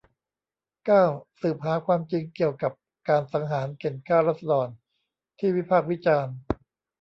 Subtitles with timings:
[0.85, 1.05] เก้า
[1.41, 2.73] สืบหาความจริงเกี่ยวกับ
[3.09, 4.67] การสังหารเข่นฆ่าราษฎร
[5.39, 6.35] ที่วิพากษ์วิจารณ์